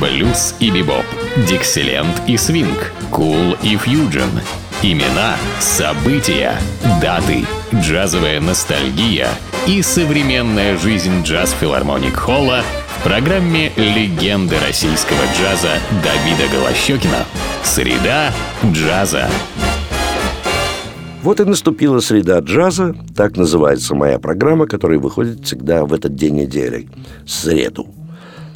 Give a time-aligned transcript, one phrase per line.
[0.00, 1.04] блюз и бибоп,
[1.48, 4.30] дикселент и свинг, кул и фьюджен.
[4.82, 6.54] Имена, события,
[7.00, 7.44] даты,
[7.74, 9.28] джазовая ностальгия
[9.66, 12.62] и современная жизнь джаз-филармоник Холла
[12.98, 17.24] в программе «Легенды российского джаза» Давида Голощекина.
[17.64, 18.32] Среда
[18.70, 19.28] джаза.
[21.22, 26.36] Вот и наступила среда джаза, так называется моя программа, которая выходит всегда в этот день
[26.36, 26.88] недели,
[27.26, 27.88] среду.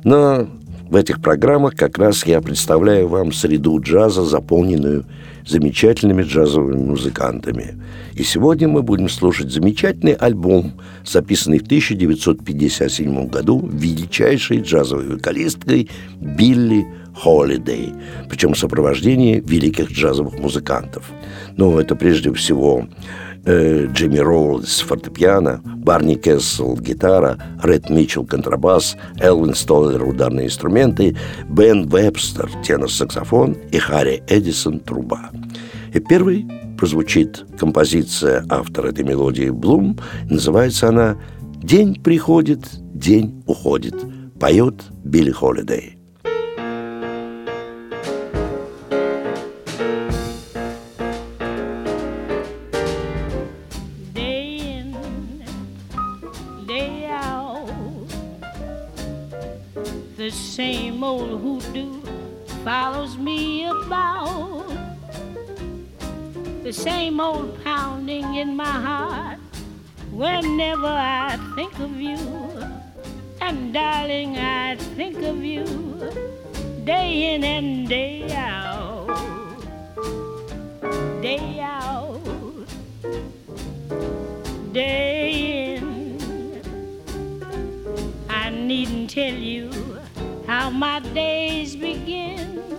[0.05, 0.47] Но
[0.91, 5.05] в этих программах как раз я представляю вам среду джаза, заполненную
[5.47, 7.81] замечательными джазовыми музыкантами.
[8.15, 10.73] И сегодня мы будем слушать замечательный альбом,
[11.05, 15.89] записанный в 1957 году величайшей джазовой вокалисткой
[16.21, 16.85] Билли
[17.15, 17.95] Холидей,
[18.29, 21.09] причем в сопровождении великих джазовых музыкантов.
[21.57, 22.89] Ну, это прежде всего
[23.45, 31.17] э, Джимми Роулс фортепиано, Барни Кессел гитара, Ред Митчелл контрабас, Элвин Столлер ударные инструменты,
[31.49, 35.31] Бен Вебстер тенор-саксофон и Харри Эдисон труба.
[35.93, 36.47] И первый
[36.79, 39.99] прозвучит композиция автора этой мелодии Блум.
[40.29, 41.19] Называется она
[41.63, 42.61] «День приходит,
[42.95, 43.95] день уходит».
[44.41, 46.00] Поет Билли Холидей.
[66.81, 69.39] Same old pounding in my heart
[70.11, 72.17] whenever I think of you.
[73.43, 75.67] And darling, I think of you
[76.85, 79.61] day in and day out,
[81.21, 82.67] day out,
[84.73, 86.63] day in.
[88.31, 89.71] I needn't tell you
[90.47, 92.70] how my days begin.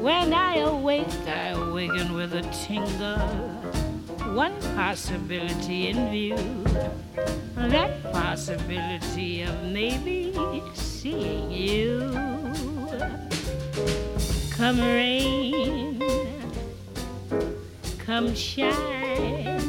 [0.00, 3.18] When I awake, I awaken with a tingle.
[4.34, 6.64] One possibility in view.
[7.54, 10.32] That possibility of maybe
[10.72, 12.10] seeing you.
[14.52, 16.02] Come rain,
[17.98, 19.60] come shine.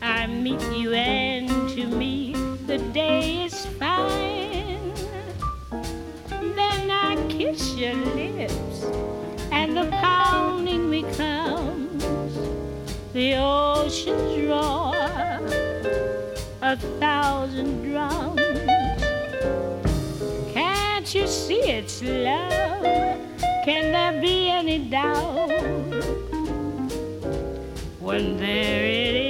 [0.00, 2.32] I meet you, and to me,
[2.66, 3.49] the day is
[14.50, 15.38] roar,
[16.62, 18.40] a thousand drums.
[20.52, 22.82] Can't you see it's love?
[23.64, 25.50] Can there be any doubt
[28.00, 29.29] when there it is,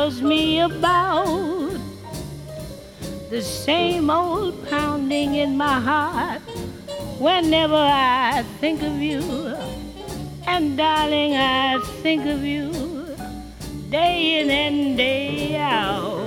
[0.00, 1.78] follows me about.
[3.28, 6.40] The same old pounding in my heart
[7.18, 9.22] whenever I think of you.
[10.46, 12.72] And darling, I think of you
[13.90, 16.26] day in and day out.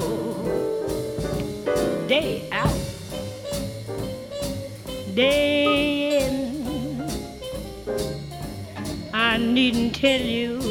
[2.08, 2.80] Day out.
[5.16, 6.44] Day in.
[9.14, 10.62] I needn't tell you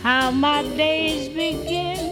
[0.00, 2.05] how my days begin.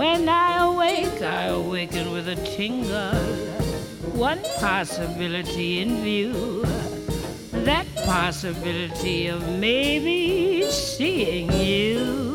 [0.00, 3.20] When I awake, I awaken with a tingle.
[4.16, 6.64] One possibility in view
[7.52, 12.34] that possibility of maybe seeing you.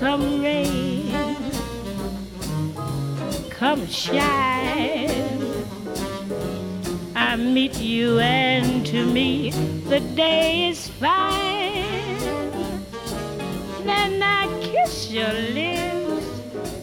[0.00, 1.12] Come rain,
[3.50, 5.12] come shine.
[7.14, 9.50] I meet you, and to me,
[9.90, 11.63] the day is fine.
[14.84, 16.26] Kiss your lips,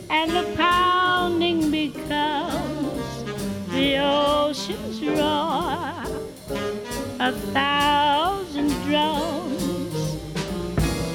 [0.09, 3.24] and the pounding becomes
[3.69, 6.03] the ocean's roar
[7.19, 10.18] a thousand drums.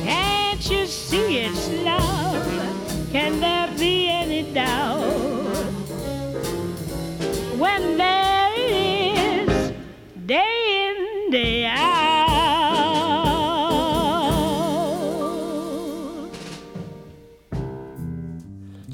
[0.04, 3.10] Can't you see it's love?
[3.10, 3.40] Can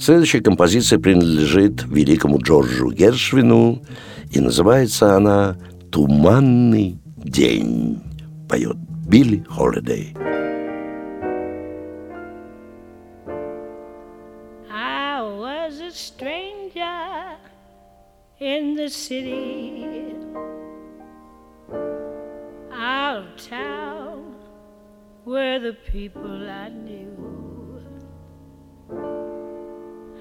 [0.03, 3.85] Следующая композиция принадлежит великому Джорджу Гершвину,
[4.33, 5.57] и называется она
[5.93, 8.03] «Туманный день»,
[8.49, 8.77] поет
[9.07, 10.17] Билли Холидей.
[18.41, 20.17] In the city,
[22.73, 24.35] out of town
[25.25, 27.23] were the people I knew.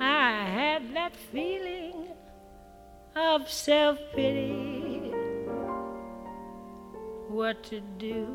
[0.04, 2.08] I had that feeling
[3.16, 5.12] of self pity.
[7.30, 8.26] What to do,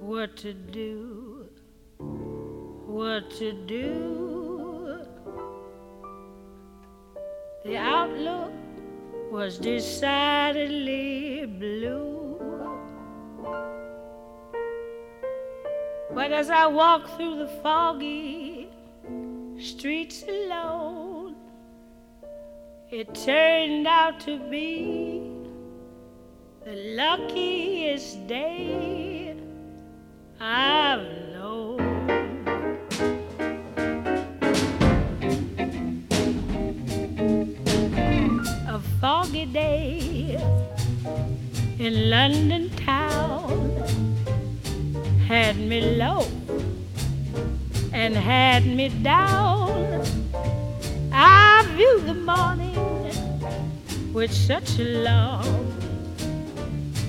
[0.00, 1.48] what to do,
[2.86, 5.06] what to do.
[7.64, 8.50] The outlook
[9.30, 12.40] was decidedly blue.
[16.12, 18.67] But as I walked through the foggy
[19.60, 21.34] streets alone,
[22.90, 25.32] it turned out to be
[26.64, 29.36] the luckiest day
[30.40, 31.80] I've known.
[38.68, 40.38] A foggy day
[41.80, 43.70] in London town
[45.26, 46.37] had me low
[47.98, 50.04] and had me down.
[51.12, 52.78] I viewed the morning
[54.12, 55.66] with such alarm.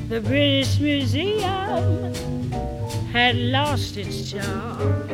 [0.09, 2.11] The British Museum
[3.13, 5.07] had lost its charm.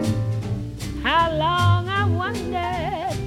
[1.03, 3.19] How long, I wondered,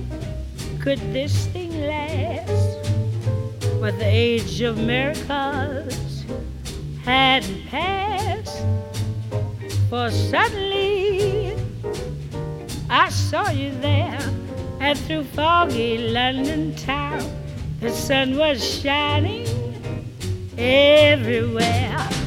[0.80, 2.78] could this thing last?
[3.78, 6.24] But the age of miracles
[7.04, 8.64] hadn't passed.
[9.90, 11.37] For suddenly
[12.90, 14.18] I saw you there,
[14.80, 17.22] and through foggy London town,
[17.80, 19.46] the sun was shining
[20.56, 22.17] everywhere.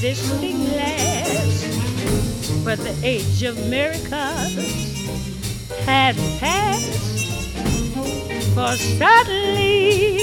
[0.00, 2.64] This thing last?
[2.64, 4.54] But the age of miracles
[5.86, 6.98] had passed.
[8.54, 10.18] For suddenly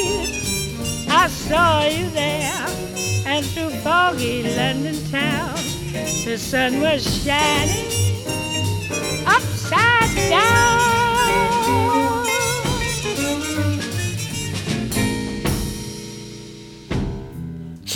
[1.09, 2.67] I saw you there,
[3.25, 5.55] and through foggy London town,
[6.25, 7.87] the sun was shining
[9.25, 10.76] upside down.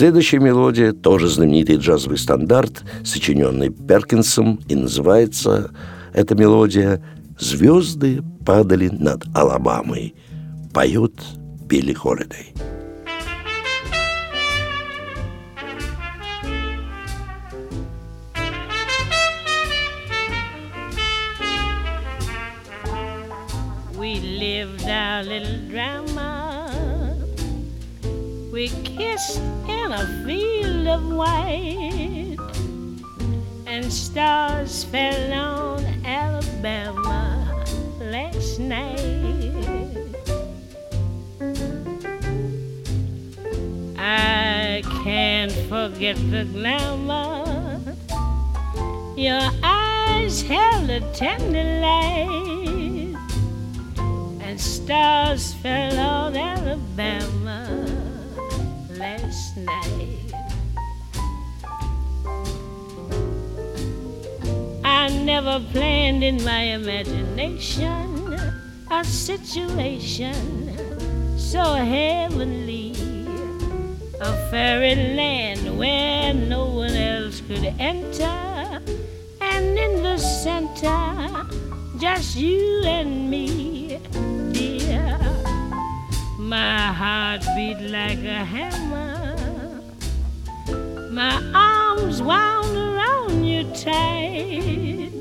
[0.02, 5.70] Следующая мелодия тоже знаменитый джазовый стандарт, сочиненный Перкинсом, и называется
[6.12, 7.00] эта мелодия
[7.38, 10.16] «Звезды падали над Алабамой».
[10.74, 11.14] Поет
[11.68, 12.52] Билли Холидей.
[23.96, 26.11] We lived our little drama.
[28.52, 32.36] We kissed in a field of white,
[33.66, 37.64] and stars fell on Alabama
[37.98, 39.00] last night.
[43.96, 47.80] I can't forget the glamour.
[49.16, 53.16] Your eyes held a tender light,
[54.42, 57.31] and stars fell on Alabama
[59.64, 60.32] night.
[64.84, 68.38] I never planned in my imagination
[68.90, 70.34] a situation
[71.52, 72.92] so heavenly,
[74.20, 78.80] a fairyland where no one else could enter,
[79.40, 81.46] and in the center,
[81.98, 83.98] just you and me,
[84.52, 85.18] dear.
[86.38, 89.11] My heart beat like a hammer.
[91.12, 95.12] My arms wound around you tight,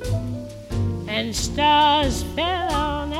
[1.09, 3.10] and stars fell on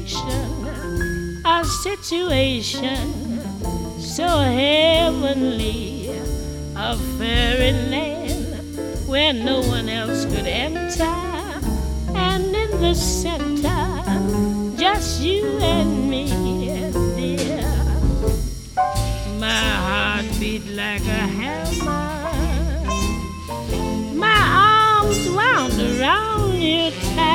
[0.00, 3.40] imagination a situation
[3.98, 6.10] so heavenly,
[6.76, 8.56] a fairyland
[9.08, 11.04] where no one else could enter,
[12.14, 16.26] and in the center, just you and me,
[17.16, 17.72] dear.
[19.38, 22.30] My heart beat like a hammer,
[24.14, 24.40] my
[25.00, 27.29] arms wound around you tight,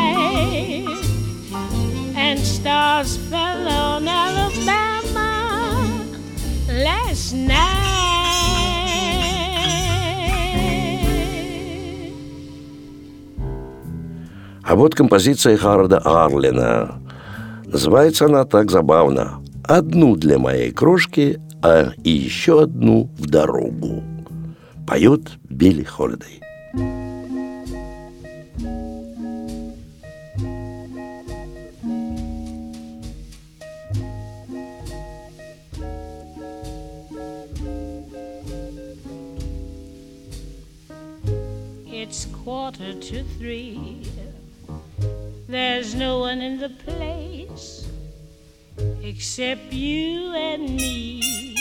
[2.66, 5.30] stars fell on Alabama
[6.68, 7.86] last night.
[14.64, 17.00] А вот композиция Харда Арлина.
[17.68, 19.44] Называется она так забавно.
[19.64, 24.04] «Одну для моей крошки, а и еще одну в дорогу».
[24.88, 26.42] Поет Билли Холидей.
[42.08, 44.04] It's quarter to three.
[45.48, 47.88] There's no one in the place
[49.02, 51.56] except you and me.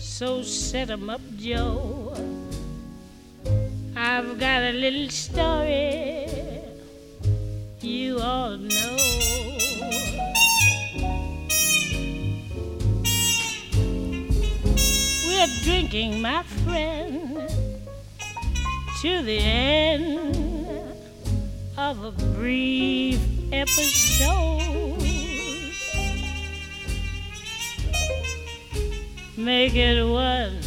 [0.00, 2.18] So set 'em up, Joe.
[3.94, 6.26] I've got a little story
[7.80, 8.97] you all know.
[15.68, 17.46] Drinking, my friend,
[19.02, 20.34] to the end
[21.76, 23.20] of a brief
[23.52, 24.96] episode.
[29.36, 30.58] Make it one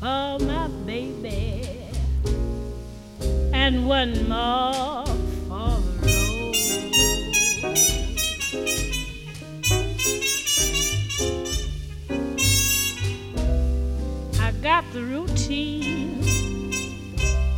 [0.00, 1.68] for my baby
[3.52, 4.97] and one more
[14.92, 16.22] the routine,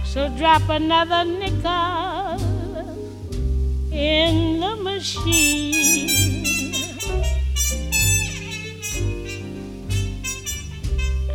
[0.05, 2.41] so drop another nickel
[3.93, 6.09] in the machine.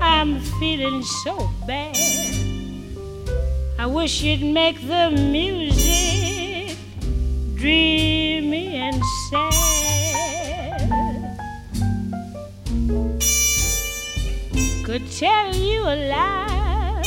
[0.01, 1.95] I'm feeling so bad.
[3.79, 6.77] I wish you'd make the music
[7.55, 9.84] dreamy and sad.
[14.85, 17.01] Could tell you a lie,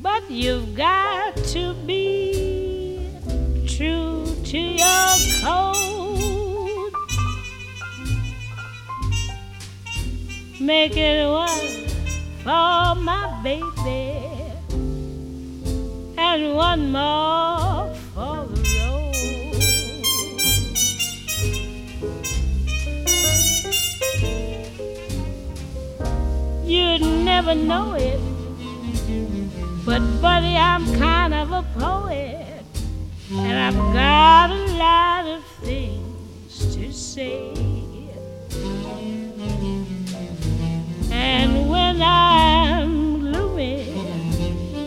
[0.00, 3.10] but you've got to be
[3.66, 6.94] true to your code.
[10.58, 11.86] Make it one
[12.42, 14.24] for my baby
[16.16, 17.61] and one more
[27.44, 28.20] never know it,
[29.84, 32.62] but buddy, I'm kind of a poet,
[33.32, 37.52] and I've got a lot of things to say.
[41.10, 43.90] And when I'm gloomy,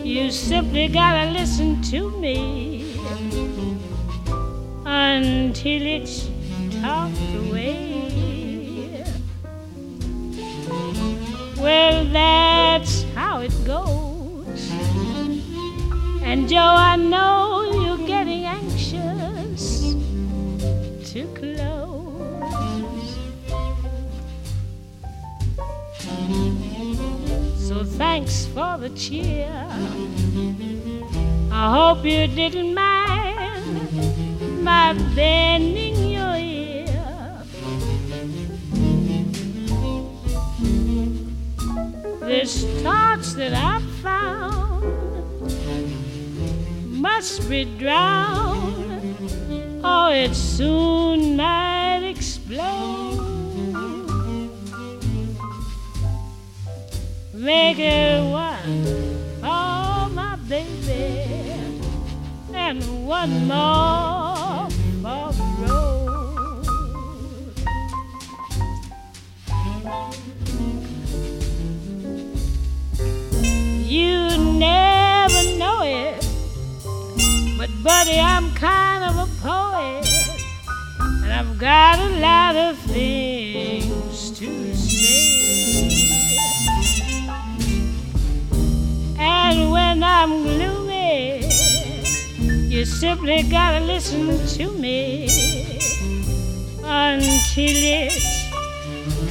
[0.02, 2.96] you simply gotta listen to me
[4.86, 6.30] until it's
[6.80, 7.84] talked away.
[11.58, 12.05] Well,
[16.36, 19.94] And Joe, I know you're getting anxious
[21.10, 23.16] to close.
[27.56, 29.48] So thanks for the cheer.
[31.50, 37.42] I hope you didn't mind my bending your ear.
[42.20, 43.85] This torch that I
[47.06, 48.90] must be drowned,
[49.84, 53.22] or it soon might explode.
[57.32, 58.76] Make it one
[59.40, 61.24] for my baby
[62.52, 64.35] and one more
[77.86, 80.04] buddy, I'm kind of a poet,
[81.22, 85.94] and I've got a lot of things to say.
[89.16, 91.46] And when I'm gloomy,
[92.68, 95.28] you simply gotta listen to me
[96.82, 98.50] until it's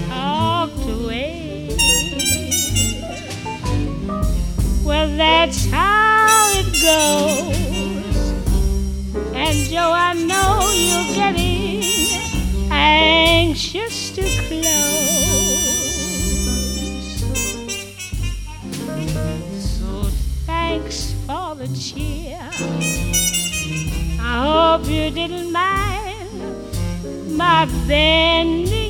[0.07, 1.75] talked away.
[4.85, 7.64] Well, that's how it goes.
[9.55, 11.81] And Joe, I know you're getting
[12.69, 14.65] anxious to close.
[19.79, 20.09] So
[20.45, 22.49] thanks for the cheer.
[24.19, 28.84] I hope you didn't mind my bending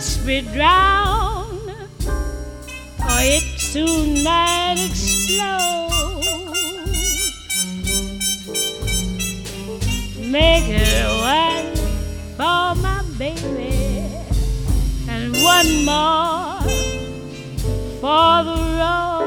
[0.00, 1.70] must be drowned,
[2.06, 5.90] or it soon might explode.
[10.18, 11.76] Make it one
[12.38, 14.08] for my baby
[15.06, 16.62] and one more
[18.00, 19.19] for the road.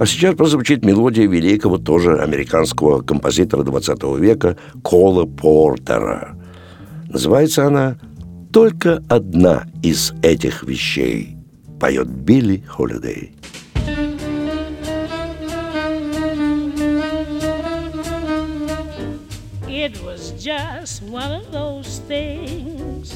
[0.00, 6.38] А сейчас прозвучит мелодия великого тоже американского композитора 20 века Кола Портера.
[7.10, 7.98] Называется она
[8.50, 11.36] «Только одна из этих вещей»,
[11.78, 13.34] поет Билли Холидей.
[19.68, 23.12] It was just one of those things,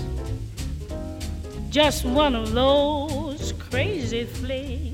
[1.70, 4.93] just one of those crazy flings,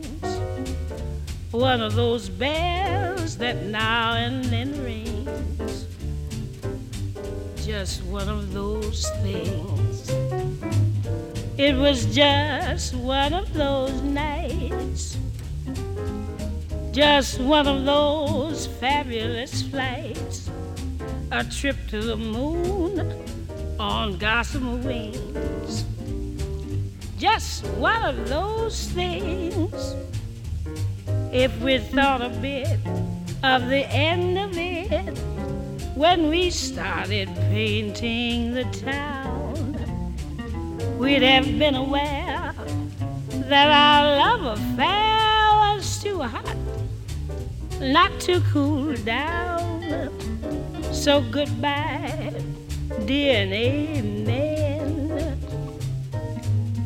[1.50, 5.86] one of those bells that now and then rings,
[7.64, 10.10] just one of those things.
[11.58, 15.18] It was just one of those nights,
[16.92, 20.50] just one of those fabulous flights
[21.32, 23.00] a trip to the moon
[23.78, 25.84] on gossamer wings.
[27.18, 29.94] Just one of those things.
[31.32, 32.78] If we thought a bit
[33.44, 35.16] of the end of it
[35.94, 39.76] when we started painting the town,
[40.98, 42.52] we'd have been aware
[43.48, 46.56] that our love affair was too hot
[47.80, 50.10] not to cool down.
[50.92, 52.34] So goodbye,
[53.06, 55.40] dear and amen.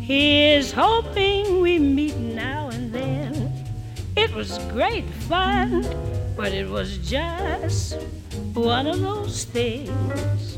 [0.01, 2.04] Here's hoping we meet
[4.35, 5.87] was great fun,
[6.37, 7.97] but it was just
[8.53, 10.54] one of those things.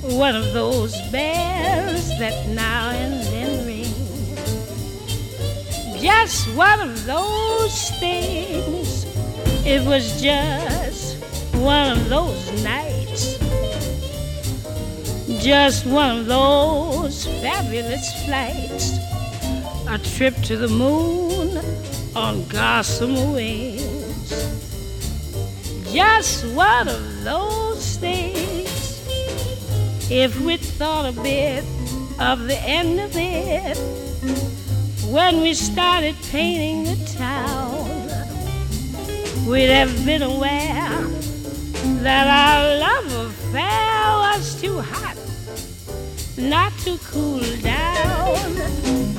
[0.02, 3.86] one of those bells that now and then ring.
[6.02, 9.06] Just one of those things.
[9.68, 13.38] It was just one of those nights.
[15.44, 18.98] Just one of those fabulous flights.
[19.88, 21.64] A trip to the moon
[22.16, 24.59] on gossamer wings
[25.92, 28.70] just one of those things.
[30.12, 31.64] If we thought a bit
[32.20, 33.78] of the end of it
[35.12, 37.88] when we started painting the town,
[39.48, 41.02] we'd have been aware
[42.04, 45.18] that our love affair was too hot
[46.38, 48.56] not to cool down.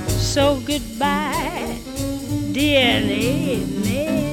[0.09, 1.79] So goodbye,
[2.53, 4.30] dear amen.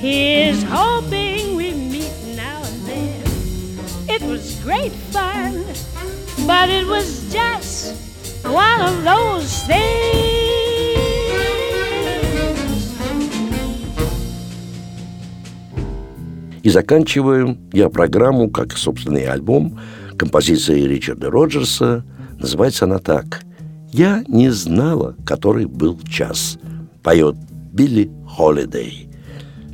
[0.00, 3.20] He's hoping we meet now and then.
[4.08, 5.62] It was great fun,
[6.46, 7.94] but it was just
[8.42, 10.40] one of those things.
[16.62, 19.78] И заканчиваем я программу, как собственный альбом,
[20.16, 22.06] композиции Ричарда Роджерса.
[22.38, 23.42] Называется она так
[23.92, 26.58] «Я не знала, который был час».
[27.02, 27.36] Поет
[27.70, 29.09] Билли Холидей.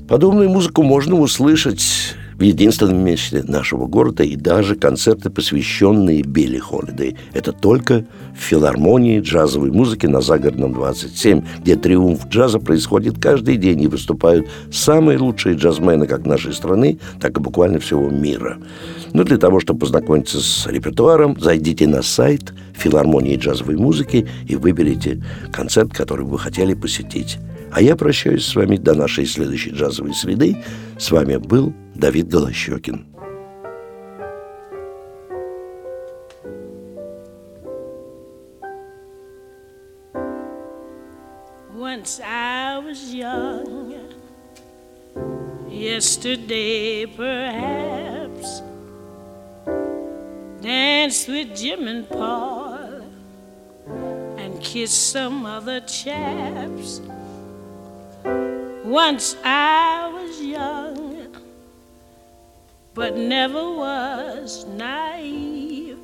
[0.09, 7.16] Подобную музыку можно услышать в единственном месте нашего города и даже концерты, посвященные Билли Холидей.
[7.33, 8.07] Это только
[8.38, 14.47] в филармонии джазовой музыки на Загородном 27, где триумф джаза происходит каждый день и выступают
[14.71, 18.59] самые лучшие джазмены как нашей страны, так и буквально всего мира.
[19.12, 25.21] Но для того, чтобы познакомиться с репертуаром, зайдите на сайт филармонии джазовой музыки и выберите
[25.53, 27.38] концерт, который вы хотели посетить.
[27.77, 30.57] А я прощаюсь с вами до нашей следующей джазовой среды.
[30.99, 33.07] С вами был Давид Голощекин.
[45.69, 48.62] Yesterday perhaps,
[50.62, 53.03] danced with Jim and Paul
[54.39, 57.03] and kissed some other chaps.
[58.87, 61.35] Once I was young,
[62.94, 65.99] but never was naive.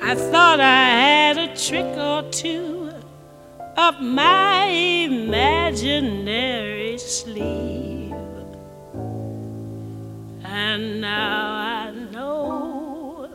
[0.00, 2.90] I thought I had a trick or two
[3.76, 4.64] up my
[5.04, 8.14] imaginary sleeve.
[10.42, 13.28] And now I know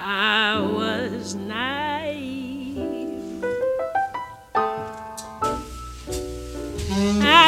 [0.00, 1.91] I was naive.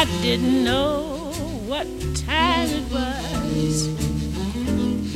[0.05, 1.31] I didn't know
[1.65, 3.89] what time it was.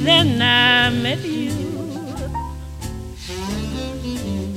[0.03, 1.51] Then I met you.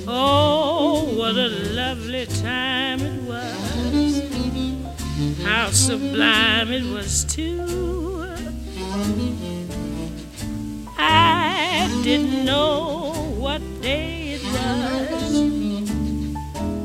[0.08, 4.22] Oh, what a lovely time it was.
[5.44, 8.24] How sublime it was, too.
[10.96, 15.40] I didn't know what day it was.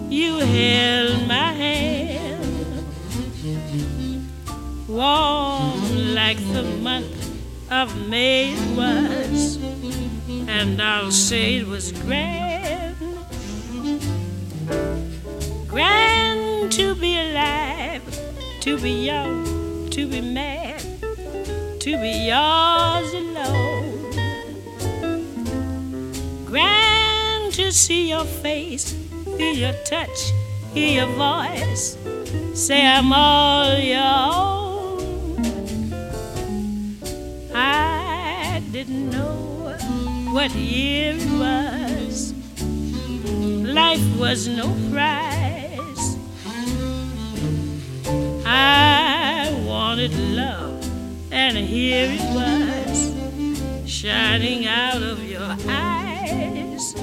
[0.10, 1.97] You held my hand
[4.98, 7.16] warm like the month
[7.70, 9.58] of May it was,
[10.48, 12.98] and I'll say it was grand,
[15.68, 18.02] grand to be alive,
[18.62, 20.82] to be young, to be mad,
[21.80, 23.94] to be yours alone.
[26.44, 28.96] Grand to see your face,
[29.38, 30.32] feel your touch,
[30.74, 31.98] hear your voice,
[32.56, 34.57] say I'm all your
[38.88, 39.76] didn't know
[40.32, 42.34] what year it was.
[43.64, 46.18] Life was no prize.
[48.46, 50.90] I wanted love
[51.32, 53.14] and here it was
[53.86, 56.96] shining out of your eyes.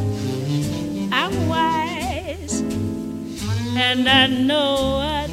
[1.13, 2.61] I'm wise,
[3.77, 5.24] and I know what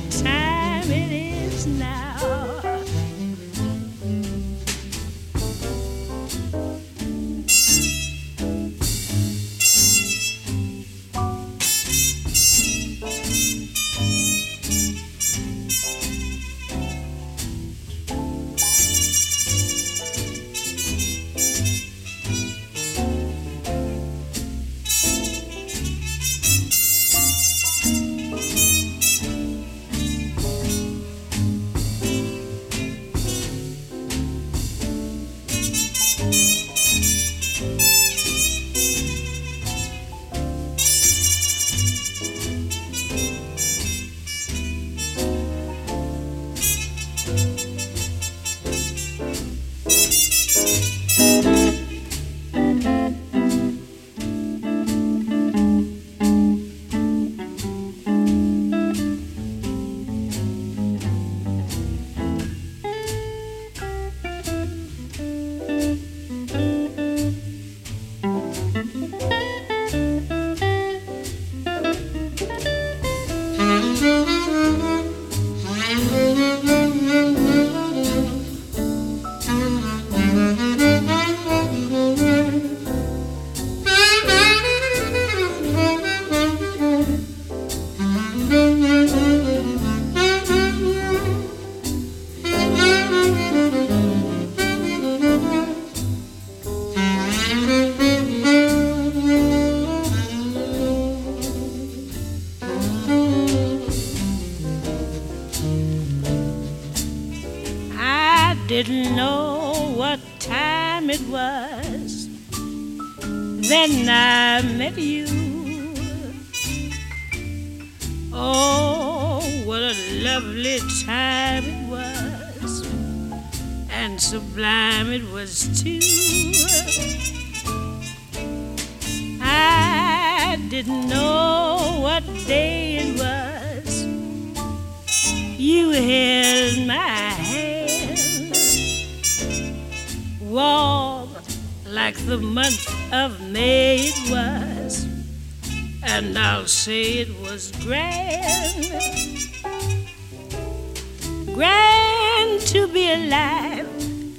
[153.14, 153.88] alive,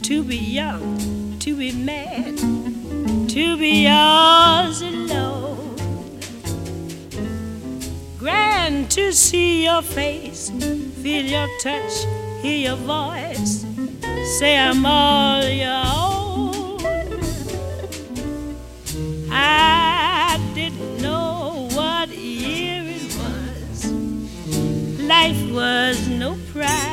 [0.03, 2.39] to be young, to be mad,
[3.29, 5.77] to be yours alone.
[8.19, 10.51] Grand to see your face,
[11.03, 12.05] feel your touch,
[12.41, 13.67] hear your voice,
[14.39, 16.81] say I'm all your own.
[19.31, 23.93] I didn't know what year it was.
[25.01, 26.92] Life was no prize.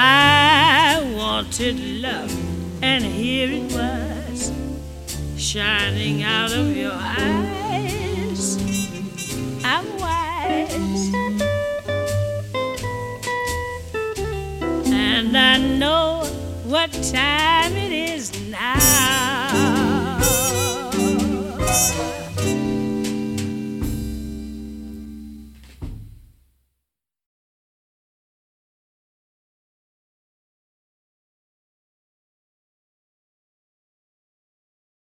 [0.00, 2.32] I wanted love,
[2.84, 4.52] and here it was,
[5.36, 8.56] shining out of your eyes.
[9.64, 11.12] I'm wise,
[14.86, 16.22] and I know
[16.62, 17.90] what time it